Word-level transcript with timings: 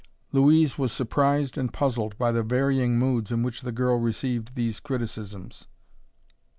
Louise 0.31 0.79
was 0.79 0.91
surprised 0.91 1.59
and 1.59 1.71
puzzled 1.73 2.17
by 2.17 2.31
the 2.31 2.41
varying 2.41 2.97
moods 2.97 3.31
in 3.31 3.43
which 3.43 3.61
the 3.61 3.71
girl 3.71 3.99
received 3.99 4.55
these 4.55 4.79
criticisms. 4.79 5.67